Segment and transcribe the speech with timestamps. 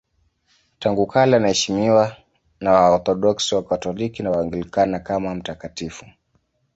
[0.79, 2.17] Tangu kale anaheshimiwa
[2.61, 6.05] na Waorthodoksi, Wakatoliki na Waanglikana kama mtakatifu.